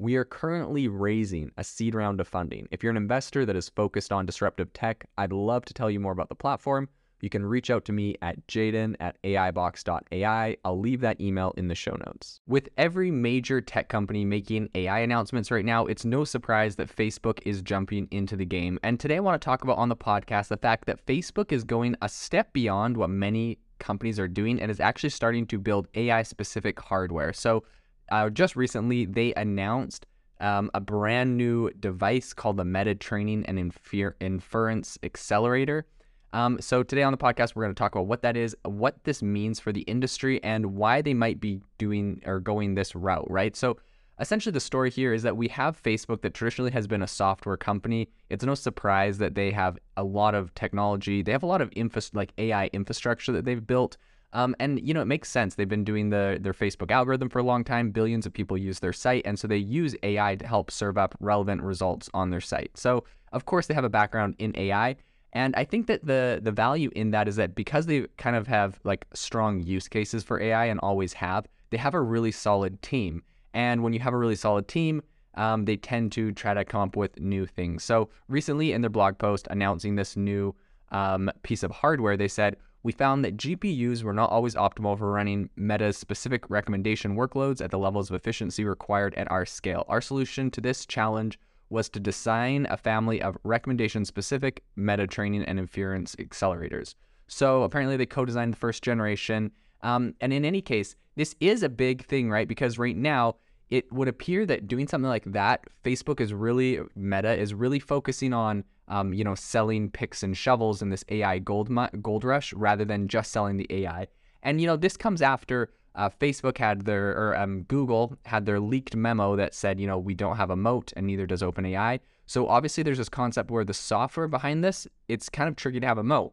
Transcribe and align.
We 0.00 0.14
are 0.14 0.24
currently 0.24 0.86
raising 0.86 1.50
a 1.56 1.64
seed 1.64 1.92
round 1.92 2.20
of 2.20 2.28
funding. 2.28 2.68
If 2.70 2.84
you're 2.84 2.92
an 2.92 2.96
investor 2.96 3.44
that 3.44 3.56
is 3.56 3.68
focused 3.68 4.12
on 4.12 4.26
disruptive 4.26 4.72
tech, 4.72 5.04
I'd 5.18 5.32
love 5.32 5.64
to 5.64 5.74
tell 5.74 5.90
you 5.90 5.98
more 5.98 6.12
about 6.12 6.28
the 6.28 6.36
platform. 6.36 6.88
You 7.20 7.28
can 7.28 7.44
reach 7.44 7.68
out 7.68 7.84
to 7.86 7.92
me 7.92 8.14
at 8.22 8.46
jaeden 8.46 8.94
at 9.00 9.20
aibox.ai. 9.24 10.56
I'll 10.64 10.78
leave 10.78 11.00
that 11.00 11.20
email 11.20 11.52
in 11.56 11.66
the 11.66 11.74
show 11.74 11.96
notes. 12.06 12.38
With 12.46 12.68
every 12.78 13.10
major 13.10 13.60
tech 13.60 13.88
company 13.88 14.24
making 14.24 14.68
AI 14.76 15.00
announcements 15.00 15.50
right 15.50 15.64
now, 15.64 15.86
it's 15.86 16.04
no 16.04 16.22
surprise 16.22 16.76
that 16.76 16.94
Facebook 16.94 17.40
is 17.44 17.60
jumping 17.60 18.06
into 18.12 18.36
the 18.36 18.46
game. 18.46 18.78
And 18.84 19.00
today 19.00 19.16
I 19.16 19.20
want 19.20 19.42
to 19.42 19.44
talk 19.44 19.64
about 19.64 19.78
on 19.78 19.88
the 19.88 19.96
podcast 19.96 20.46
the 20.46 20.58
fact 20.58 20.86
that 20.86 21.04
Facebook 21.06 21.50
is 21.50 21.64
going 21.64 21.96
a 22.02 22.08
step 22.08 22.52
beyond 22.52 22.96
what 22.96 23.10
many 23.10 23.58
companies 23.80 24.20
are 24.20 24.28
doing 24.28 24.60
and 24.60 24.70
is 24.70 24.78
actually 24.78 25.10
starting 25.10 25.44
to 25.48 25.58
build 25.58 25.88
AI 25.94 26.22
specific 26.22 26.78
hardware. 26.78 27.32
So 27.32 27.64
uh, 28.10 28.30
just 28.30 28.56
recently 28.56 29.04
they 29.04 29.34
announced 29.34 30.06
um, 30.40 30.70
a 30.74 30.80
brand 30.80 31.36
new 31.36 31.70
device 31.80 32.32
called 32.32 32.56
the 32.56 32.64
Meta 32.64 32.94
Training 32.94 33.44
and 33.46 33.58
Infer- 33.58 34.16
Inference 34.20 34.98
Accelerator. 35.02 35.86
Um, 36.32 36.60
so 36.60 36.82
today 36.82 37.02
on 37.02 37.12
the 37.12 37.18
podcast, 37.18 37.54
we're 37.54 37.64
going 37.64 37.74
to 37.74 37.78
talk 37.78 37.94
about 37.94 38.06
what 38.06 38.22
that 38.22 38.36
is, 38.36 38.54
what 38.64 39.02
this 39.04 39.22
means 39.22 39.58
for 39.58 39.72
the 39.72 39.80
industry, 39.82 40.42
and 40.44 40.74
why 40.74 41.00
they 41.00 41.14
might 41.14 41.40
be 41.40 41.60
doing 41.78 42.22
or 42.26 42.38
going 42.38 42.74
this 42.74 42.94
route, 42.94 43.28
right? 43.30 43.56
So 43.56 43.78
essentially, 44.20 44.52
the 44.52 44.60
story 44.60 44.90
here 44.90 45.14
is 45.14 45.22
that 45.22 45.36
we 45.36 45.48
have 45.48 45.82
Facebook 45.82 46.20
that 46.22 46.34
traditionally 46.34 46.70
has 46.72 46.86
been 46.86 47.02
a 47.02 47.06
software 47.06 47.56
company. 47.56 48.10
It's 48.28 48.44
no 48.44 48.54
surprise 48.54 49.18
that 49.18 49.34
they 49.34 49.50
have 49.52 49.78
a 49.96 50.04
lot 50.04 50.34
of 50.34 50.54
technology. 50.54 51.22
They 51.22 51.32
have 51.32 51.42
a 51.42 51.46
lot 51.46 51.62
of 51.62 51.72
infra- 51.74 52.02
like 52.12 52.32
AI 52.36 52.66
infrastructure 52.68 53.32
that 53.32 53.46
they've 53.46 53.66
built. 53.66 53.96
Um, 54.32 54.54
and 54.60 54.86
you 54.86 54.92
know, 54.92 55.00
it 55.00 55.06
makes 55.06 55.30
sense. 55.30 55.54
They've 55.54 55.68
been 55.68 55.84
doing 55.84 56.10
the 56.10 56.38
their 56.40 56.52
Facebook 56.52 56.90
algorithm 56.90 57.28
for 57.28 57.38
a 57.38 57.42
long 57.42 57.64
time. 57.64 57.90
Billions 57.90 58.26
of 58.26 58.32
people 58.32 58.58
use 58.58 58.80
their 58.80 58.92
site, 58.92 59.22
and 59.24 59.38
so 59.38 59.48
they 59.48 59.56
use 59.56 59.96
AI 60.02 60.36
to 60.36 60.46
help 60.46 60.70
serve 60.70 60.98
up 60.98 61.14
relevant 61.20 61.62
results 61.62 62.10
on 62.12 62.30
their 62.30 62.40
site. 62.40 62.76
So 62.76 63.04
of 63.32 63.44
course 63.46 63.66
they 63.66 63.74
have 63.74 63.84
a 63.84 63.90
background 63.90 64.34
in 64.38 64.56
AI. 64.56 64.96
And 65.32 65.54
I 65.56 65.64
think 65.64 65.86
that 65.86 66.04
the 66.04 66.40
the 66.42 66.52
value 66.52 66.90
in 66.94 67.10
that 67.10 67.28
is 67.28 67.36
that 67.36 67.54
because 67.54 67.86
they 67.86 68.06
kind 68.16 68.36
of 68.36 68.46
have 68.46 68.80
like 68.84 69.06
strong 69.14 69.60
use 69.60 69.88
cases 69.88 70.24
for 70.24 70.40
AI 70.40 70.66
and 70.66 70.80
always 70.80 71.12
have, 71.14 71.46
they 71.70 71.76
have 71.76 71.94
a 71.94 72.00
really 72.00 72.32
solid 72.32 72.80
team. 72.82 73.22
And 73.54 73.82
when 73.82 73.92
you 73.92 74.00
have 74.00 74.14
a 74.14 74.16
really 74.16 74.36
solid 74.36 74.68
team, 74.68 75.02
um, 75.34 75.64
they 75.64 75.76
tend 75.76 76.12
to 76.12 76.32
try 76.32 76.54
to 76.54 76.64
come 76.64 76.82
up 76.82 76.96
with 76.96 77.18
new 77.20 77.46
things. 77.46 77.84
So 77.84 78.08
recently, 78.28 78.72
in 78.72 78.80
their 78.80 78.90
blog 78.90 79.18
post 79.18 79.46
announcing 79.50 79.96
this 79.96 80.16
new 80.16 80.54
um, 80.90 81.30
piece 81.42 81.62
of 81.62 81.70
hardware, 81.70 82.16
they 82.16 82.28
said 82.28 82.56
we 82.82 82.92
found 82.92 83.24
that 83.24 83.36
GPUs 83.36 84.02
were 84.02 84.12
not 84.12 84.30
always 84.30 84.54
optimal 84.54 84.96
for 84.96 85.10
running 85.10 85.50
Meta's 85.56 85.98
specific 85.98 86.48
recommendation 86.48 87.16
workloads 87.16 87.62
at 87.62 87.70
the 87.70 87.78
levels 87.78 88.10
of 88.10 88.16
efficiency 88.16 88.64
required 88.64 89.14
at 89.14 89.30
our 89.30 89.44
scale. 89.44 89.84
Our 89.88 90.00
solution 90.00 90.50
to 90.52 90.60
this 90.60 90.86
challenge 90.86 91.38
was 91.70 91.88
to 91.90 92.00
design 92.00 92.66
a 92.70 92.76
family 92.76 93.20
of 93.20 93.36
recommendation 93.44 94.04
specific 94.04 94.62
meta 94.76 95.06
training 95.06 95.44
and 95.44 95.58
inference 95.58 96.14
accelerators. 96.16 96.94
So 97.26 97.62
apparently 97.62 97.96
they 97.96 98.06
co 98.06 98.24
designed 98.24 98.54
the 98.54 98.58
first 98.58 98.82
generation. 98.82 99.52
Um, 99.82 100.14
and 100.20 100.32
in 100.32 100.44
any 100.44 100.62
case, 100.62 100.96
this 101.16 101.34
is 101.40 101.62
a 101.62 101.68
big 101.68 102.04
thing, 102.06 102.30
right? 102.30 102.48
Because 102.48 102.78
right 102.78 102.96
now, 102.96 103.36
it 103.70 103.92
would 103.92 104.08
appear 104.08 104.46
that 104.46 104.66
doing 104.66 104.88
something 104.88 105.08
like 105.08 105.24
that, 105.26 105.64
Facebook 105.84 106.20
is 106.20 106.32
really, 106.32 106.80
Meta 106.94 107.36
is 107.36 107.54
really 107.54 107.78
focusing 107.78 108.32
on 108.32 108.64
um, 108.88 109.12
you 109.12 109.22
know, 109.22 109.34
selling 109.34 109.90
picks 109.90 110.22
and 110.22 110.36
shovels 110.36 110.82
in 110.82 110.90
this 110.90 111.04
AI 111.10 111.38
gold 111.38 111.70
gold 112.02 112.24
rush 112.24 112.52
rather 112.54 112.84
than 112.84 113.08
just 113.08 113.30
selling 113.30 113.56
the 113.56 113.66
AI. 113.70 114.08
And 114.42 114.60
you 114.60 114.66
know, 114.66 114.76
this 114.76 114.96
comes 114.96 115.22
after 115.22 115.70
uh, 115.94 116.10
Facebook 116.20 116.58
had 116.58 116.84
their 116.84 117.10
or 117.10 117.36
um, 117.36 117.62
Google 117.64 118.16
had 118.24 118.46
their 118.46 118.60
leaked 118.60 118.96
memo 118.96 119.36
that 119.36 119.54
said, 119.54 119.80
you 119.80 119.86
know, 119.86 119.98
we 119.98 120.14
don't 120.14 120.36
have 120.36 120.50
a 120.50 120.56
moat, 120.56 120.92
and 120.96 121.06
neither 121.06 121.26
does 121.26 121.42
OpenAI. 121.42 122.00
So 122.26 122.46
obviously, 122.48 122.82
there's 122.82 122.98
this 122.98 123.08
concept 123.08 123.50
where 123.50 123.64
the 123.64 123.74
software 123.74 124.28
behind 124.28 124.64
this, 124.64 124.86
it's 125.08 125.28
kind 125.28 125.48
of 125.48 125.56
tricky 125.56 125.80
to 125.80 125.86
have 125.86 125.98
a 125.98 126.04
moat. 126.04 126.32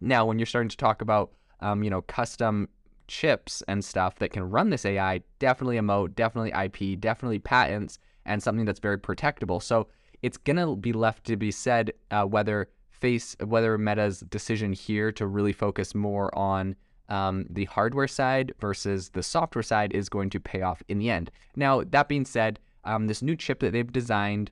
Now, 0.00 0.24
when 0.26 0.38
you're 0.38 0.46
starting 0.46 0.70
to 0.70 0.76
talk 0.76 1.02
about, 1.02 1.32
um, 1.60 1.82
you 1.82 1.90
know, 1.90 2.02
custom 2.02 2.68
chips 3.10 3.62
and 3.68 3.84
stuff 3.84 4.14
that 4.16 4.30
can 4.30 4.48
run 4.48 4.70
this 4.70 4.86
AI, 4.86 5.20
definitely 5.38 5.76
a 5.76 5.82
moat, 5.82 6.14
definitely 6.14 6.52
IP, 6.52 6.98
definitely 6.98 7.40
patents, 7.40 7.98
and 8.24 8.42
something 8.42 8.64
that's 8.64 8.80
very 8.80 8.98
protectable. 8.98 9.62
So 9.62 9.88
it's 10.22 10.38
gonna 10.38 10.76
be 10.76 10.92
left 10.92 11.24
to 11.24 11.36
be 11.36 11.50
said 11.50 11.92
uh, 12.10 12.24
whether 12.24 12.68
face 12.90 13.36
whether 13.44 13.76
Meta's 13.76 14.20
decision 14.20 14.72
here 14.72 15.10
to 15.12 15.26
really 15.26 15.52
focus 15.52 15.94
more 15.94 16.36
on 16.38 16.76
um, 17.08 17.46
the 17.50 17.64
hardware 17.64 18.06
side 18.06 18.52
versus 18.60 19.08
the 19.10 19.22
software 19.22 19.62
side 19.62 19.92
is 19.92 20.08
going 20.08 20.30
to 20.30 20.38
pay 20.38 20.62
off 20.62 20.82
in 20.88 20.98
the 20.98 21.10
end. 21.10 21.30
Now 21.56 21.82
that 21.82 22.08
being 22.08 22.24
said, 22.24 22.60
um, 22.84 23.08
this 23.08 23.22
new 23.22 23.34
chip 23.34 23.60
that 23.60 23.72
they've 23.72 23.92
designed, 23.92 24.50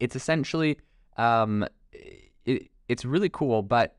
it's 0.00 0.16
essentially 0.16 0.78
um, 1.16 1.64
it, 1.92 2.70
it's 2.88 3.04
really 3.04 3.28
cool, 3.28 3.62
but 3.62 3.97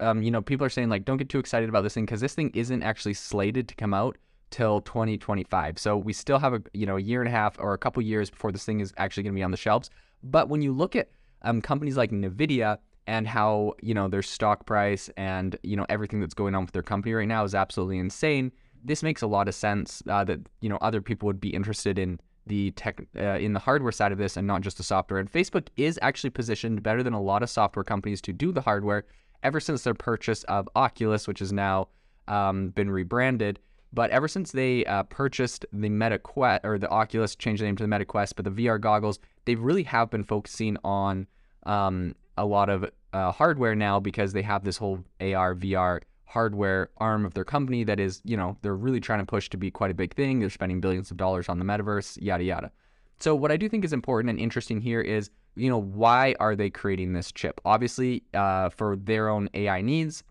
um, 0.00 0.22
you 0.22 0.30
know 0.30 0.42
people 0.42 0.66
are 0.66 0.70
saying 0.70 0.88
like 0.88 1.04
don't 1.04 1.16
get 1.16 1.28
too 1.28 1.38
excited 1.38 1.68
about 1.68 1.82
this 1.82 1.94
thing 1.94 2.04
because 2.04 2.20
this 2.20 2.34
thing 2.34 2.50
isn't 2.54 2.82
actually 2.82 3.14
slated 3.14 3.68
to 3.68 3.74
come 3.74 3.94
out 3.94 4.16
till 4.50 4.80
2025. 4.82 5.78
So 5.78 5.96
we 5.96 6.12
still 6.12 6.38
have 6.38 6.54
a 6.54 6.62
you 6.72 6.86
know 6.86 6.96
a 6.96 7.00
year 7.00 7.20
and 7.20 7.28
a 7.28 7.30
half 7.30 7.58
or 7.58 7.74
a 7.74 7.78
couple 7.78 8.02
years 8.02 8.30
before 8.30 8.52
this 8.52 8.64
thing 8.64 8.80
is 8.80 8.92
actually 8.96 9.24
going 9.24 9.34
to 9.34 9.38
be 9.38 9.42
on 9.42 9.50
the 9.50 9.56
shelves. 9.56 9.90
But 10.22 10.48
when 10.48 10.62
you 10.62 10.72
look 10.72 10.96
at 10.96 11.10
um, 11.42 11.60
companies 11.60 11.96
like 11.96 12.10
Nvidia 12.10 12.78
and 13.06 13.26
how 13.26 13.74
you 13.82 13.94
know 13.94 14.08
their 14.08 14.22
stock 14.22 14.66
price 14.66 15.10
and 15.16 15.56
you 15.62 15.76
know 15.76 15.86
everything 15.88 16.20
that's 16.20 16.34
going 16.34 16.54
on 16.54 16.62
with 16.62 16.72
their 16.72 16.82
company 16.82 17.14
right 17.14 17.28
now 17.28 17.44
is 17.44 17.54
absolutely 17.54 17.98
insane. 17.98 18.52
This 18.84 19.02
makes 19.02 19.22
a 19.22 19.26
lot 19.26 19.48
of 19.48 19.54
sense 19.54 20.02
uh, 20.08 20.24
that 20.24 20.40
you 20.60 20.68
know 20.68 20.78
other 20.80 21.00
people 21.00 21.26
would 21.26 21.40
be 21.40 21.50
interested 21.50 21.98
in 21.98 22.20
the 22.46 22.70
tech 22.72 23.00
uh, 23.16 23.38
in 23.38 23.52
the 23.52 23.58
hardware 23.58 23.92
side 23.92 24.12
of 24.12 24.18
this 24.18 24.36
and 24.36 24.46
not 24.46 24.60
just 24.60 24.76
the 24.76 24.82
software. 24.82 25.18
And 25.18 25.30
Facebook 25.30 25.68
is 25.76 25.98
actually 26.02 26.30
positioned 26.30 26.82
better 26.82 27.02
than 27.02 27.12
a 27.12 27.20
lot 27.20 27.42
of 27.42 27.50
software 27.50 27.84
companies 27.84 28.20
to 28.22 28.32
do 28.32 28.52
the 28.52 28.60
hardware 28.60 29.04
ever 29.42 29.60
since 29.60 29.82
their 29.82 29.94
purchase 29.94 30.42
of 30.44 30.68
Oculus, 30.76 31.26
which 31.28 31.38
has 31.40 31.52
now 31.52 31.88
um, 32.28 32.70
been 32.70 32.90
rebranded. 32.90 33.58
But 33.92 34.10
ever 34.10 34.28
since 34.28 34.52
they 34.52 34.84
uh, 34.84 35.04
purchased 35.04 35.64
the 35.72 35.88
Meta 35.88 36.18
Quest 36.18 36.64
or 36.64 36.78
the 36.78 36.88
Oculus, 36.88 37.34
changed 37.36 37.62
the 37.62 37.66
name 37.66 37.76
to 37.76 37.84
the 37.84 37.88
Meta 37.88 38.04
Quest, 38.04 38.36
but 38.36 38.44
the 38.44 38.50
VR 38.50 38.80
goggles, 38.80 39.18
they 39.44 39.54
really 39.54 39.84
have 39.84 40.10
been 40.10 40.24
focusing 40.24 40.76
on 40.84 41.26
um, 41.64 42.14
a 42.36 42.44
lot 42.44 42.68
of 42.68 42.90
uh, 43.12 43.32
hardware 43.32 43.74
now 43.74 43.98
because 43.98 44.32
they 44.32 44.42
have 44.42 44.64
this 44.64 44.76
whole 44.76 45.04
AR 45.20 45.54
VR 45.54 46.00
hardware 46.26 46.90
arm 46.98 47.24
of 47.24 47.34
their 47.34 47.44
company 47.44 47.84
that 47.84 47.98
is, 47.98 48.20
you 48.24 48.36
know, 48.36 48.58
they're 48.60 48.76
really 48.76 49.00
trying 49.00 49.20
to 49.20 49.24
push 49.24 49.48
to 49.48 49.56
be 49.56 49.70
quite 49.70 49.90
a 49.90 49.94
big 49.94 50.12
thing. 50.14 50.40
They're 50.40 50.50
spending 50.50 50.80
billions 50.80 51.10
of 51.10 51.16
dollars 51.16 51.48
on 51.48 51.58
the 51.58 51.64
metaverse, 51.64 52.18
yada 52.20 52.44
yada. 52.44 52.72
So 53.18 53.34
what 53.34 53.50
I 53.50 53.56
do 53.56 53.68
think 53.68 53.84
is 53.84 53.92
important 53.92 54.30
and 54.30 54.38
interesting 54.38 54.80
here 54.80 55.00
is, 55.00 55.30
you 55.56 55.70
know, 55.70 55.80
why 55.80 56.34
are 56.38 56.54
they 56.54 56.70
creating 56.70 57.12
this 57.12 57.32
chip? 57.32 57.60
Obviously, 57.64 58.22
uh, 58.34 58.68
for 58.68 58.96
their 58.96 59.28
own 59.28 59.48
AI 59.54 59.80
needs. 59.80 60.22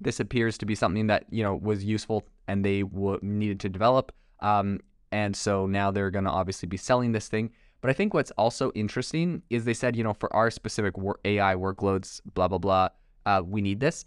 This 0.00 0.20
appears 0.20 0.58
to 0.58 0.66
be 0.66 0.74
something 0.74 1.06
that 1.08 1.24
you 1.30 1.42
know 1.42 1.56
was 1.56 1.84
useful 1.84 2.26
and 2.46 2.64
they 2.64 2.82
w- 2.82 3.18
needed 3.22 3.60
to 3.60 3.68
develop. 3.68 4.12
Um, 4.40 4.80
and 5.10 5.34
so 5.34 5.66
now 5.66 5.90
they're 5.90 6.10
going 6.10 6.24
to 6.24 6.30
obviously 6.30 6.68
be 6.68 6.76
selling 6.76 7.12
this 7.12 7.28
thing. 7.28 7.50
But 7.80 7.90
I 7.90 7.94
think 7.94 8.12
what's 8.12 8.30
also 8.32 8.72
interesting 8.74 9.42
is 9.50 9.64
they 9.64 9.74
said, 9.74 9.96
you 9.96 10.04
know, 10.04 10.12
for 10.12 10.34
our 10.34 10.50
specific 10.50 10.98
wor- 10.98 11.20
AI 11.24 11.54
workloads, 11.54 12.20
blah, 12.34 12.48
blah, 12.48 12.58
blah, 12.58 12.88
uh, 13.24 13.42
we 13.44 13.60
need 13.60 13.80
this. 13.80 14.04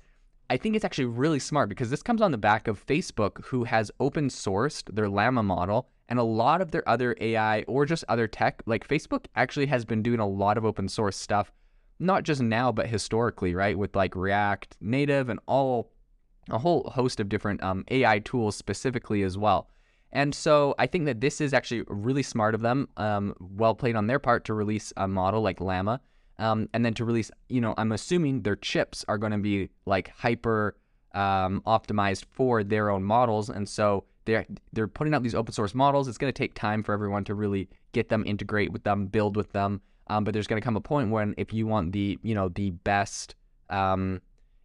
I 0.50 0.58
think 0.58 0.76
it's 0.76 0.84
actually 0.84 1.06
really 1.06 1.40
smart 1.40 1.70
because 1.70 1.90
this 1.90 2.04
comes 2.04 2.22
on 2.22 2.32
the 2.32 2.38
back 2.38 2.68
of 2.68 2.86
Facebook, 2.86 3.46
who 3.46 3.64
has 3.64 3.90
open 4.02 4.28
sourced 4.28 4.94
their 4.94 5.08
Llama 5.08 5.44
model 5.44 5.88
And 6.12 6.20
a 6.20 6.24
lot 6.24 6.62
of 6.62 6.72
their 6.72 6.88
other 6.90 7.16
AI 7.22 7.62
or 7.70 7.86
just 7.86 8.04
other 8.10 8.28
tech, 8.28 8.62
like 8.66 8.86
Facebook 8.86 9.28
actually 9.38 9.68
has 9.68 9.86
been 9.86 10.04
doing 10.04 10.20
a 10.20 10.28
lot 10.28 10.58
of 10.58 10.66
open 10.66 10.90
source 10.90 11.16
stuff, 11.16 11.54
not 12.00 12.24
just 12.24 12.42
now, 12.42 12.70
but 12.70 12.88
historically, 12.88 13.56
right? 13.56 13.78
With 13.78 13.96
like 13.96 14.14
React 14.14 14.76
Native 14.82 15.30
and 15.30 15.40
all 15.46 15.94
a 16.50 16.58
whole 16.58 16.84
host 16.94 17.22
of 17.22 17.30
different 17.30 17.64
um, 17.64 17.86
AI 17.90 18.20
tools 18.20 18.58
specifically 18.58 19.24
as 19.24 19.38
well. 19.38 19.70
And 20.12 20.36
so 20.36 20.76
I 20.78 20.86
think 20.86 21.06
that 21.06 21.22
this 21.22 21.40
is 21.40 21.54
actually 21.54 21.86
really 21.88 22.24
smart 22.24 22.56
of 22.56 22.62
them, 22.62 22.90
um, 22.98 23.34
well 23.40 23.74
played 23.74 23.96
on 23.96 24.08
their 24.08 24.20
part 24.20 24.44
to 24.46 24.54
release 24.54 24.92
a 24.98 25.08
model 25.08 25.42
like 25.42 25.62
Llama, 25.62 26.02
um, 26.40 26.68
and 26.74 26.84
then 26.84 26.94
to 26.96 27.06
release, 27.06 27.32
you 27.48 27.62
know, 27.62 27.74
I'm 27.78 27.94
assuming 27.94 28.42
their 28.42 28.58
chips 28.58 29.06
are 29.08 29.18
going 29.18 29.32
to 29.32 29.38
be 29.38 29.70
like 29.86 30.10
hyper 30.10 30.76
um, 31.16 31.64
optimized 31.66 32.26
for 32.34 32.66
their 32.66 32.90
own 32.90 33.02
models, 33.02 33.50
and 33.50 33.70
so 33.70 34.04
they're 34.26 34.46
they're 34.74 34.88
putting 34.88 35.14
out 35.14 35.24
these 35.24 35.36
open 35.36 35.54
source 35.54 35.74
models. 35.74 36.08
It's 36.08 36.18
going 36.18 36.32
to 36.32 36.38
take 36.38 36.54
time 36.54 36.84
for 36.84 36.94
everyone 36.94 37.24
to 37.26 37.36
really 37.36 37.70
get 37.92 38.10
them, 38.10 38.24
integrate 38.26 38.72
with 38.72 38.84
them, 38.84 39.08
build 39.08 39.36
with 39.36 39.52
them. 39.52 39.82
Um, 40.08 40.24
but 40.24 40.34
there's 40.34 40.48
going 40.48 40.62
to 40.62 40.66
come 40.66 40.76
a 40.76 40.82
point 40.82 41.10
when 41.10 41.34
if 41.38 41.54
you 41.54 41.68
want 41.68 41.92
the 41.92 42.20
you 42.22 42.36
know 42.36 42.50
the 42.50 42.72
best 42.72 43.36
um, 43.70 44.22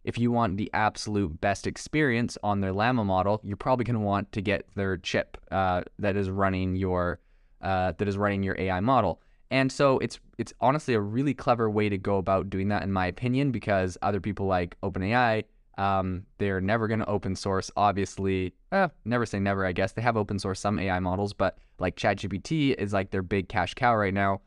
if 0.07 0.19
you 0.19 0.31
want 0.31 0.57
the 0.57 0.71
absolute 0.73 1.41
best 1.41 1.67
experience 1.67 2.39
on 2.45 2.61
their 2.61 2.73
Llama 2.73 3.05
model, 3.05 3.41
you're 3.43 3.57
probably 3.57 3.85
going 3.85 3.95
to 3.95 4.01
want 4.01 4.31
to 4.33 4.41
get 4.41 4.65
their 4.77 4.97
chip 4.97 5.37
uh, 5.51 5.83
that 5.99 6.17
is 6.17 6.31
running 6.31 6.77
your 6.77 7.19
uh, 7.61 7.93
that 7.99 8.07
is 8.07 8.17
running 8.17 8.43
your 8.43 8.55
AI 8.59 8.81
model. 8.81 9.21
And 9.51 9.71
so 9.71 9.99
it's 9.99 10.21
it's 10.39 10.53
honestly 10.61 10.95
a 10.95 11.01
really 11.01 11.35
clever 11.35 11.69
way 11.69 11.89
to 11.89 11.99
go 11.99 12.19
about 12.19 12.51
doing 12.51 12.69
that, 12.69 12.83
in 12.85 12.93
my 12.93 13.07
opinion, 13.07 13.51
because 13.51 13.99
other 14.03 14.21
people 14.21 14.47
like 14.47 14.77
OpenAI, 14.83 15.45
um, 15.79 16.25
they're 16.39 16.61
never 16.61 16.89
going 16.89 17.01
to 17.01 17.07
open 17.09 17.37
source. 17.37 17.71
Obviously, 17.77 18.55
eh, 18.73 18.89
never 19.05 19.27
say 19.27 19.39
never. 19.39 19.67
I 19.67 19.73
guess 19.73 19.93
they 19.93 20.03
have 20.03 20.17
open 20.17 20.39
source 20.39 20.61
some 20.61 20.79
AI 20.79 20.99
models, 21.01 21.33
but 21.33 21.59
like 21.79 21.97
ChatGPT 21.97 22.75
is 22.75 22.93
like 22.93 23.11
their 23.11 23.23
big 23.23 23.49
cash 23.49 23.75
cow 23.75 23.95
right 23.95 24.15
now. 24.15 24.41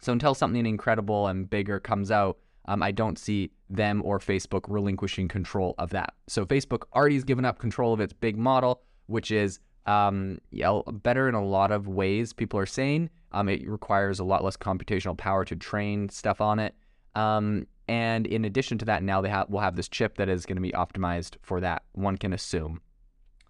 So 0.00 0.12
until 0.12 0.34
something 0.34 0.66
incredible 0.66 1.28
and 1.28 1.48
bigger 1.48 1.78
comes 1.78 2.10
out, 2.10 2.38
um, 2.66 2.82
I 2.82 2.92
don't 2.92 3.18
see 3.18 3.50
them 3.68 4.02
or 4.04 4.18
Facebook 4.18 4.64
relinquishing 4.68 5.28
control 5.28 5.74
of 5.78 5.90
that. 5.90 6.14
So 6.28 6.44
Facebook 6.44 6.84
already 6.94 7.16
has 7.16 7.24
given 7.24 7.44
up 7.44 7.58
control 7.58 7.92
of 7.92 8.00
its 8.00 8.12
big 8.12 8.36
model, 8.36 8.82
which 9.06 9.30
is 9.30 9.60
um, 9.86 10.38
yeah, 10.50 10.80
better 10.92 11.28
in 11.28 11.34
a 11.34 11.44
lot 11.44 11.72
of 11.72 11.88
ways. 11.88 12.32
People 12.32 12.58
are 12.58 12.66
saying 12.66 13.10
um, 13.32 13.48
it 13.48 13.68
requires 13.68 14.20
a 14.20 14.24
lot 14.24 14.44
less 14.44 14.56
computational 14.56 15.16
power 15.16 15.44
to 15.44 15.56
train 15.56 16.08
stuff 16.08 16.40
on 16.40 16.58
it. 16.58 16.74
Um, 17.14 17.66
and 17.92 18.26
in 18.26 18.46
addition 18.46 18.78
to 18.78 18.86
that, 18.86 19.02
now 19.02 19.20
they 19.20 19.30
will 19.50 19.60
have 19.60 19.76
this 19.76 19.86
chip 19.86 20.16
that 20.16 20.30
is 20.30 20.46
going 20.46 20.56
to 20.56 20.62
be 20.62 20.72
optimized 20.72 21.36
for 21.42 21.60
that. 21.60 21.82
One 21.92 22.16
can 22.16 22.32
assume. 22.32 22.80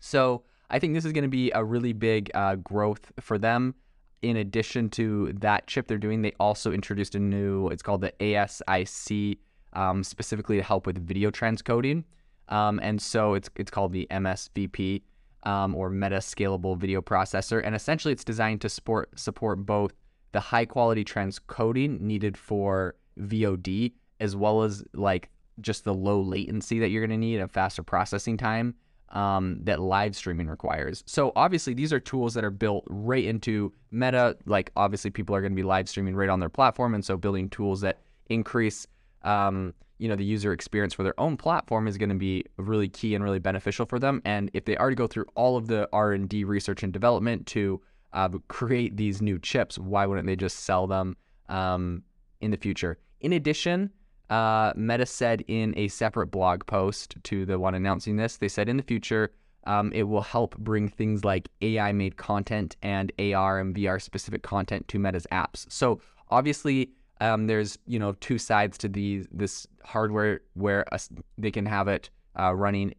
So 0.00 0.42
I 0.68 0.80
think 0.80 0.94
this 0.94 1.04
is 1.04 1.12
going 1.12 1.22
to 1.22 1.28
be 1.28 1.52
a 1.52 1.62
really 1.62 1.92
big 1.92 2.28
uh, 2.34 2.56
growth 2.56 3.12
for 3.20 3.38
them 3.38 3.76
in 4.20 4.36
addition 4.36 4.88
to 4.90 5.32
that 5.34 5.68
chip 5.68 5.86
they're 5.86 5.96
doing, 5.96 6.22
they 6.22 6.32
also 6.40 6.72
introduced 6.72 7.14
a 7.14 7.20
new, 7.20 7.68
it's 7.68 7.84
called 7.84 8.00
the 8.00 8.12
ASIC, 8.18 9.38
um, 9.74 10.02
specifically 10.02 10.56
to 10.56 10.62
help 10.64 10.86
with 10.86 11.06
video 11.06 11.30
transcoding. 11.30 12.02
Um, 12.48 12.80
and 12.82 13.00
so 13.00 13.34
it's, 13.34 13.48
it's 13.54 13.70
called 13.70 13.92
the 13.92 14.08
MSVP 14.10 15.02
um, 15.44 15.76
or 15.76 15.88
Meta 15.88 16.16
Scalable 16.16 16.76
Video 16.76 17.00
Processor. 17.00 17.62
And 17.64 17.76
essentially, 17.76 18.10
it's 18.10 18.24
designed 18.24 18.60
to 18.62 18.68
support, 18.68 19.16
support 19.16 19.64
both 19.64 19.92
the 20.32 20.40
high 20.40 20.66
quality 20.66 21.04
transcoding 21.04 22.00
needed 22.00 22.36
for 22.36 22.96
VOD 23.20 23.92
as 24.22 24.34
well 24.36 24.62
as 24.62 24.82
like 24.94 25.28
just 25.60 25.84
the 25.84 25.92
low 25.92 26.20
latency 26.20 26.78
that 26.78 26.88
you're 26.88 27.06
going 27.06 27.20
to 27.20 27.26
need 27.26 27.40
and 27.40 27.50
faster 27.50 27.82
processing 27.82 28.36
time 28.38 28.74
um, 29.10 29.58
that 29.64 29.80
live 29.80 30.16
streaming 30.16 30.48
requires. 30.48 31.04
So 31.06 31.32
obviously, 31.36 31.74
these 31.74 31.92
are 31.92 32.00
tools 32.00 32.32
that 32.34 32.44
are 32.44 32.50
built 32.50 32.84
right 32.88 33.24
into 33.24 33.72
Meta. 33.90 34.36
Like 34.46 34.72
obviously, 34.76 35.10
people 35.10 35.36
are 35.36 35.40
going 35.40 35.52
to 35.52 35.56
be 35.56 35.62
live 35.62 35.88
streaming 35.88 36.16
right 36.16 36.30
on 36.30 36.40
their 36.40 36.48
platform, 36.48 36.94
and 36.94 37.04
so 37.04 37.16
building 37.16 37.50
tools 37.50 37.82
that 37.82 37.98
increase, 38.30 38.86
um, 39.22 39.74
you 39.98 40.08
know, 40.08 40.16
the 40.16 40.24
user 40.24 40.52
experience 40.52 40.94
for 40.94 41.02
their 41.02 41.19
own 41.20 41.36
platform 41.36 41.86
is 41.86 41.98
going 41.98 42.08
to 42.08 42.14
be 42.14 42.44
really 42.56 42.88
key 42.88 43.14
and 43.14 43.22
really 43.22 43.38
beneficial 43.38 43.84
for 43.84 43.98
them. 43.98 44.22
And 44.24 44.50
if 44.54 44.64
they 44.64 44.76
already 44.76 44.96
go 44.96 45.06
through 45.06 45.26
all 45.34 45.56
of 45.56 45.66
the 45.66 45.88
R 45.92 46.12
and 46.12 46.28
D 46.28 46.44
research 46.44 46.82
and 46.82 46.92
development 46.92 47.46
to 47.48 47.82
uh, 48.14 48.30
create 48.48 48.96
these 48.96 49.20
new 49.20 49.38
chips, 49.38 49.78
why 49.78 50.06
wouldn't 50.06 50.26
they 50.26 50.36
just 50.36 50.60
sell 50.60 50.86
them 50.86 51.16
um, 51.48 52.02
in 52.40 52.50
the 52.50 52.56
future? 52.56 52.98
In 53.20 53.34
addition, 53.34 53.90
uh, 54.32 54.73
Meta 54.76 55.05
said 55.05 55.44
in 55.46 55.75
a 55.76 55.88
separate 55.88 56.29
blog 56.29 56.64
post 56.64 57.17
to 57.25 57.44
the 57.44 57.58
one 57.58 57.75
announcing 57.75 58.17
this, 58.17 58.38
they 58.38 58.49
said 58.49 58.67
in 58.67 58.79
the 58.79 58.82
future, 58.82 59.31
um, 59.64 59.93
it 59.93 60.05
will 60.05 60.23
help 60.23 60.56
bring 60.56 60.88
things 60.88 61.23
like 61.23 61.50
AI 61.61 61.93
made 61.93 62.17
content 62.17 62.76
and 62.81 63.12
AR 63.19 63.61
and 63.61 63.76
VR 63.76 64.00
specific 64.00 64.43
content 64.43 64.88
to 64.88 64.99
Meta's 64.99 65.26
apps. 65.31 65.70
So 65.70 66.00
obviously, 66.31 66.93
um, 67.20 67.46
there's 67.46 67.79
you 67.87 67.99
know 67.99 68.14
two 68.20 68.38
sides 68.38 68.79
to 68.79 68.88
these 68.88 69.29
this 69.31 69.67
hardware 69.84 70.40
where 70.55 70.87
a, 70.93 70.99
they 71.37 71.50
can 71.50 71.67
have 71.67 71.87
it 71.87 72.08
uh, 72.40 72.55
running 72.55 72.94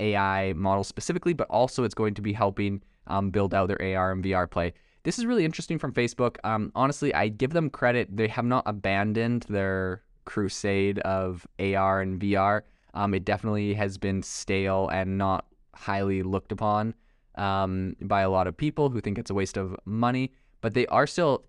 AI 0.00 0.54
models 0.54 0.88
specifically, 0.88 1.34
but 1.34 1.48
also 1.50 1.84
it's 1.84 1.94
going 1.94 2.14
to 2.14 2.22
be 2.22 2.32
helping 2.32 2.82
um, 3.08 3.28
build 3.28 3.52
out 3.52 3.68
their 3.68 3.98
AR 3.98 4.10
and 4.10 4.24
VR 4.24 4.50
play. 4.50 4.72
This 5.02 5.18
is 5.18 5.26
really 5.26 5.44
interesting 5.44 5.78
from 5.78 5.92
Facebook. 5.92 6.36
Um, 6.44 6.72
honestly, 6.74 7.12
I 7.12 7.28
give 7.28 7.50
them 7.50 7.68
credit; 7.68 8.08
they 8.16 8.28
have 8.28 8.46
not 8.46 8.62
abandoned 8.66 9.44
their 9.50 10.02
crusade 10.28 10.98
of 11.00 11.46
AR 11.58 12.02
and 12.02 12.20
VR. 12.20 12.60
Um, 12.92 13.14
it 13.14 13.24
definitely 13.24 13.72
has 13.74 13.96
been 13.96 14.22
stale 14.22 14.88
and 14.88 15.16
not 15.16 15.46
highly 15.74 16.22
looked 16.22 16.52
upon 16.52 16.94
um, 17.36 17.96
by 18.02 18.20
a 18.20 18.30
lot 18.30 18.46
of 18.46 18.56
people 18.56 18.90
who 18.90 19.00
think 19.00 19.18
it's 19.18 19.30
a 19.30 19.34
waste 19.34 19.56
of 19.56 19.74
money, 19.86 20.32
but 20.60 20.74
they 20.74 20.86
are 20.88 21.06
still 21.06 21.44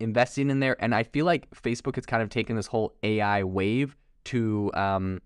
investing 0.00 0.50
in 0.50 0.60
there. 0.60 0.76
And 0.80 0.94
I 0.94 1.02
feel 1.02 1.24
like 1.24 1.48
Facebook 1.54 1.94
has 1.94 2.04
kind 2.04 2.22
of 2.22 2.28
taken 2.28 2.56
this 2.56 2.66
whole 2.66 2.92
AI 3.02 3.42
wave 3.42 3.96
to 4.24 4.70
um, 4.74 5.20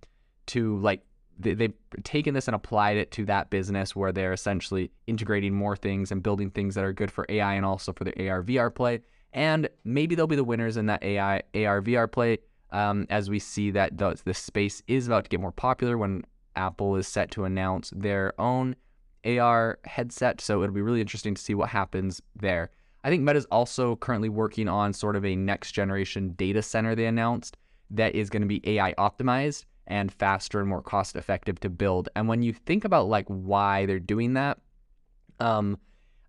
to 0.46 0.78
like 0.78 1.02
they, 1.38 1.54
they've 1.54 1.74
taken 2.04 2.34
this 2.34 2.46
and 2.46 2.54
applied 2.54 2.96
it 2.96 3.10
to 3.12 3.24
that 3.26 3.50
business 3.50 3.96
where 3.96 4.12
they're 4.12 4.32
essentially 4.32 4.90
integrating 5.06 5.54
more 5.54 5.76
things 5.76 6.12
and 6.12 6.22
building 6.22 6.50
things 6.50 6.74
that 6.76 6.84
are 6.84 6.92
good 6.92 7.10
for 7.10 7.26
AI 7.28 7.54
and 7.54 7.64
also 7.64 7.92
for 7.92 8.04
the 8.04 8.28
AR 8.28 8.42
VR 8.42 8.72
play. 8.72 9.00
And 9.32 9.68
maybe 9.84 10.14
they'll 10.14 10.26
be 10.26 10.36
the 10.36 10.44
winners 10.44 10.76
in 10.76 10.86
that 10.86 11.02
AI 11.02 11.42
AR 11.54 11.82
VR 11.82 12.10
play 12.10 12.38
um, 12.70 13.06
as 13.10 13.30
we 13.30 13.38
see 13.38 13.70
that 13.70 13.96
the, 13.96 14.20
the 14.24 14.34
space 14.34 14.82
is 14.86 15.06
about 15.06 15.24
to 15.24 15.30
get 15.30 15.40
more 15.40 15.52
popular 15.52 15.96
when 15.96 16.24
Apple 16.56 16.96
is 16.96 17.06
set 17.06 17.30
to 17.32 17.44
announce 17.44 17.92
their 17.94 18.38
own 18.40 18.76
AR 19.24 19.78
headset. 19.84 20.40
So 20.40 20.62
it'll 20.62 20.74
be 20.74 20.82
really 20.82 21.00
interesting 21.00 21.34
to 21.34 21.42
see 21.42 21.54
what 21.54 21.70
happens 21.70 22.20
there. 22.36 22.70
I 23.04 23.10
think 23.10 23.22
Meta 23.22 23.38
is 23.38 23.46
also 23.46 23.96
currently 23.96 24.28
working 24.28 24.68
on 24.68 24.92
sort 24.92 25.16
of 25.16 25.24
a 25.24 25.36
next 25.36 25.72
generation 25.72 26.30
data 26.30 26.62
center 26.62 26.94
they 26.94 27.06
announced 27.06 27.56
that 27.90 28.14
is 28.14 28.28
going 28.28 28.42
to 28.42 28.48
be 28.48 28.60
AI 28.68 28.92
optimized 28.94 29.64
and 29.86 30.12
faster 30.12 30.60
and 30.60 30.68
more 30.68 30.82
cost 30.82 31.16
effective 31.16 31.58
to 31.60 31.70
build. 31.70 32.08
And 32.14 32.28
when 32.28 32.42
you 32.42 32.52
think 32.52 32.84
about 32.84 33.08
like 33.08 33.26
why 33.28 33.86
they're 33.86 33.98
doing 33.98 34.34
that, 34.34 34.58
um, 35.40 35.78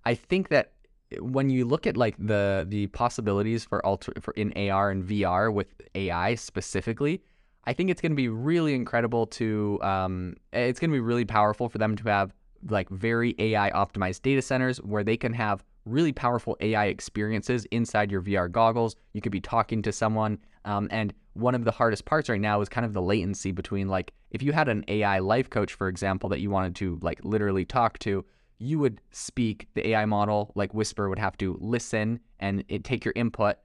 I 0.06 0.16
think 0.16 0.50
that 0.50 0.72
when 1.20 1.50
you 1.50 1.66
look 1.66 1.88
at 1.88 1.98
like 1.98 2.16
the 2.20 2.66
the 2.68 2.88
possibilities 2.88 3.64
for 3.64 3.86
alter 3.86 4.14
for 4.22 4.32
in 4.32 4.54
AR 4.70 4.92
and 4.92 5.04
VR 5.04 5.52
with 5.52 5.68
AI 5.96 6.36
specifically, 6.36 7.22
I 7.66 7.74
think 7.74 7.90
it's 7.90 8.02
going 8.02 8.12
to 8.12 8.16
be 8.16 8.30
really 8.30 8.76
incredible 8.76 9.26
to 9.28 9.80
um, 9.82 10.36
it's 10.54 10.80
going 10.80 10.92
to 10.92 10.96
be 10.96 11.00
really 11.00 11.26
powerful 11.26 11.70
for 11.70 11.78
them 11.78 11.96
to 11.96 12.04
have 12.10 12.34
like 12.70 12.90
very 12.90 13.36
AI 13.40 13.72
optimized 13.72 14.22
data 14.22 14.42
centers 14.42 14.78
where 14.80 15.04
they 15.04 15.18
can 15.18 15.34
have 15.34 15.64
really 15.86 16.12
powerful 16.12 16.58
AI 16.60 16.86
experiences 16.86 17.66
inside 17.72 18.12
your 18.12 18.22
VR 18.22 18.52
goggles. 18.52 18.96
You 19.14 19.22
could 19.22 19.32
be 19.32 19.42
talking 19.42 19.82
to 19.84 19.92
someone, 19.92 20.38
um, 20.66 20.88
and 20.92 21.14
one 21.34 21.56
of 21.56 21.64
the 21.64 21.72
hardest 21.72 22.06
parts 22.06 22.30
right 22.30 22.42
now 22.42 22.62
is 22.62 22.70
kind 22.70 22.86
of 22.86 22.94
the 22.94 23.02
latency 23.02 23.52
between 23.52 23.88
like 23.88 24.14
if 24.30 24.44
you 24.44 24.52
had 24.52 24.68
an 24.68 24.84
AI 24.88 25.20
life 25.20 25.50
coach, 25.50 25.74
for 25.74 25.88
example, 25.88 26.30
that 26.30 26.40
you 26.40 26.52
wanted 26.52 26.76
to 26.76 27.00
like 27.02 27.20
literally 27.24 27.66
talk 27.66 27.98
to 28.00 28.26
you 28.60 28.78
would 28.80 29.02
speak, 29.12 29.68
the 29.74 29.88
AI 29.90 30.06
model, 30.06 30.52
like 30.54 30.74
Whisper, 30.74 31.10
would 31.10 31.20
have 31.20 31.38
to 31.38 31.58
listen 31.62 32.20
and 32.40 32.64
it 32.68 32.84
take 32.84 33.06
your 33.06 33.14
input, 33.16 33.56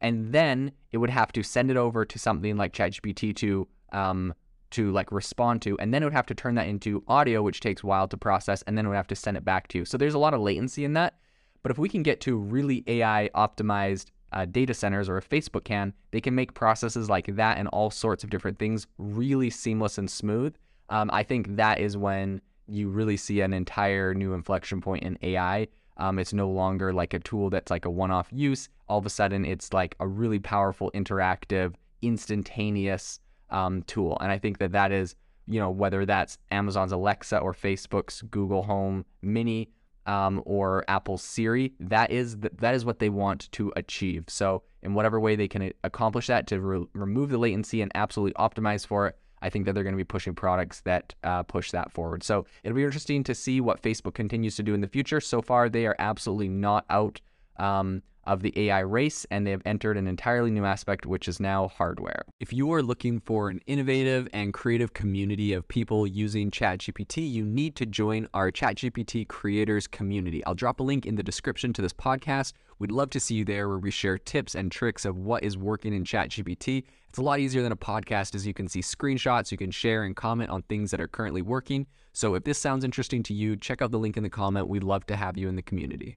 and 0.00 0.32
then 0.32 0.72
it 0.92 0.98
would 0.98 1.10
have 1.10 1.32
to 1.32 1.42
send 1.42 1.70
it 1.70 1.76
over 1.76 2.04
to 2.04 2.18
something 2.18 2.56
like 2.56 2.72
ChatGPT 2.72 3.34
to 3.36 3.68
um, 3.92 4.34
to 4.70 4.90
like 4.90 5.12
respond 5.12 5.62
to, 5.62 5.78
and 5.78 5.92
then 5.92 6.02
it 6.02 6.06
would 6.06 6.14
have 6.14 6.26
to 6.26 6.34
turn 6.34 6.54
that 6.54 6.66
into 6.66 7.04
audio, 7.06 7.42
which 7.42 7.60
takes 7.60 7.82
a 7.82 7.86
while 7.86 8.08
to 8.08 8.16
process, 8.16 8.62
and 8.62 8.76
then 8.76 8.86
it 8.86 8.88
would 8.88 8.96
have 8.96 9.06
to 9.08 9.16
send 9.16 9.36
it 9.36 9.44
back 9.44 9.68
to 9.68 9.78
you. 9.78 9.84
So 9.84 9.98
there's 9.98 10.14
a 10.14 10.18
lot 10.18 10.34
of 10.34 10.40
latency 10.40 10.84
in 10.84 10.94
that. 10.94 11.18
But 11.62 11.70
if 11.70 11.78
we 11.78 11.88
can 11.88 12.02
get 12.02 12.20
to 12.22 12.36
really 12.36 12.84
AI 12.86 13.30
optimized 13.34 14.10
uh, 14.32 14.44
data 14.44 14.74
centers, 14.74 15.08
or 15.08 15.16
if 15.16 15.28
Facebook 15.28 15.64
can, 15.64 15.94
they 16.10 16.20
can 16.20 16.34
make 16.34 16.54
processes 16.54 17.08
like 17.08 17.26
that 17.36 17.56
and 17.56 17.68
all 17.68 17.90
sorts 17.90 18.24
of 18.24 18.30
different 18.30 18.58
things 18.58 18.86
really 18.98 19.48
seamless 19.48 19.96
and 19.96 20.10
smooth. 20.10 20.54
Um, 20.90 21.08
I 21.12 21.22
think 21.22 21.56
that 21.56 21.78
is 21.80 21.96
when 21.96 22.40
you 22.66 22.88
really 22.88 23.16
see 23.16 23.40
an 23.40 23.52
entire 23.52 24.14
new 24.14 24.32
inflection 24.32 24.80
point 24.80 25.02
in 25.02 25.18
AI. 25.22 25.68
Um, 25.96 26.18
it's 26.18 26.32
no 26.32 26.48
longer 26.48 26.92
like 26.92 27.14
a 27.14 27.20
tool 27.20 27.50
that's 27.50 27.70
like 27.70 27.84
a 27.84 27.90
one 27.90 28.10
off 28.10 28.28
use. 28.32 28.68
All 28.88 28.98
of 28.98 29.06
a 29.06 29.10
sudden, 29.10 29.44
it's 29.44 29.72
like 29.72 29.94
a 30.00 30.06
really 30.06 30.38
powerful, 30.38 30.90
interactive, 30.92 31.74
instantaneous 32.02 33.20
um, 33.50 33.82
tool. 33.82 34.18
And 34.20 34.30
I 34.32 34.38
think 34.38 34.58
that 34.58 34.72
that 34.72 34.92
is, 34.92 35.14
you 35.46 35.60
know, 35.60 35.70
whether 35.70 36.04
that's 36.04 36.38
Amazon's 36.50 36.92
Alexa 36.92 37.38
or 37.38 37.52
Facebook's 37.52 38.22
Google 38.22 38.64
Home 38.64 39.04
Mini, 39.22 39.70
um, 40.06 40.42
or 40.44 40.84
Apple 40.88 41.18
Siri. 41.18 41.72
That 41.80 42.10
is 42.10 42.36
that 42.38 42.74
is 42.74 42.84
what 42.84 42.98
they 42.98 43.08
want 43.08 43.50
to 43.52 43.72
achieve. 43.76 44.24
So 44.28 44.62
in 44.82 44.94
whatever 44.94 45.18
way 45.18 45.36
they 45.36 45.48
can 45.48 45.72
accomplish 45.82 46.26
that 46.26 46.46
to 46.48 46.60
re- 46.60 46.86
remove 46.92 47.30
the 47.30 47.38
latency 47.38 47.80
and 47.80 47.90
absolutely 47.94 48.34
optimize 48.34 48.86
for 48.86 49.08
it, 49.08 49.18
I 49.44 49.50
think 49.50 49.66
that 49.66 49.74
they're 49.74 49.84
going 49.84 49.94
to 49.94 49.98
be 49.98 50.04
pushing 50.04 50.34
products 50.34 50.80
that 50.80 51.14
uh, 51.22 51.42
push 51.42 51.70
that 51.72 51.92
forward. 51.92 52.22
So 52.22 52.46
it'll 52.62 52.74
be 52.74 52.82
interesting 52.82 53.22
to 53.24 53.34
see 53.34 53.60
what 53.60 53.82
Facebook 53.82 54.14
continues 54.14 54.56
to 54.56 54.62
do 54.62 54.72
in 54.72 54.80
the 54.80 54.88
future. 54.88 55.20
So 55.20 55.42
far, 55.42 55.68
they 55.68 55.86
are 55.86 55.94
absolutely 55.98 56.48
not 56.48 56.86
out. 56.88 57.20
Um, 57.56 58.02
of 58.26 58.42
the 58.42 58.52
AI 58.68 58.80
race, 58.80 59.26
and 59.30 59.46
they 59.46 59.50
have 59.50 59.62
entered 59.64 59.96
an 59.96 60.06
entirely 60.06 60.50
new 60.50 60.64
aspect, 60.64 61.06
which 61.06 61.28
is 61.28 61.40
now 61.40 61.68
hardware. 61.68 62.24
If 62.40 62.52
you 62.52 62.72
are 62.72 62.82
looking 62.82 63.20
for 63.20 63.48
an 63.48 63.60
innovative 63.66 64.28
and 64.32 64.52
creative 64.52 64.94
community 64.94 65.52
of 65.52 65.66
people 65.68 66.06
using 66.06 66.50
ChatGPT, 66.50 67.30
you 67.30 67.44
need 67.44 67.76
to 67.76 67.86
join 67.86 68.28
our 68.34 68.50
ChatGPT 68.50 69.28
creators 69.28 69.86
community. 69.86 70.44
I'll 70.44 70.54
drop 70.54 70.80
a 70.80 70.82
link 70.82 71.06
in 71.06 71.16
the 71.16 71.22
description 71.22 71.72
to 71.74 71.82
this 71.82 71.92
podcast. 71.92 72.52
We'd 72.78 72.90
love 72.90 73.10
to 73.10 73.20
see 73.20 73.34
you 73.34 73.44
there 73.44 73.68
where 73.68 73.78
we 73.78 73.90
share 73.90 74.18
tips 74.18 74.54
and 74.54 74.70
tricks 74.70 75.04
of 75.04 75.16
what 75.16 75.44
is 75.44 75.56
working 75.56 75.92
in 75.94 76.04
ChatGPT. 76.04 76.84
It's 77.08 77.18
a 77.18 77.22
lot 77.22 77.38
easier 77.38 77.62
than 77.62 77.72
a 77.72 77.76
podcast 77.76 78.34
as 78.34 78.46
you 78.46 78.54
can 78.54 78.68
see 78.68 78.80
screenshots, 78.80 79.52
you 79.52 79.58
can 79.58 79.70
share 79.70 80.02
and 80.02 80.16
comment 80.16 80.50
on 80.50 80.62
things 80.62 80.90
that 80.90 81.00
are 81.00 81.08
currently 81.08 81.42
working. 81.42 81.86
So 82.12 82.34
if 82.34 82.44
this 82.44 82.58
sounds 82.58 82.84
interesting 82.84 83.22
to 83.24 83.34
you, 83.34 83.56
check 83.56 83.82
out 83.82 83.90
the 83.90 83.98
link 83.98 84.16
in 84.16 84.22
the 84.22 84.30
comment. 84.30 84.68
We'd 84.68 84.84
love 84.84 85.06
to 85.06 85.16
have 85.16 85.36
you 85.36 85.48
in 85.48 85.56
the 85.56 85.62
community. 85.62 86.16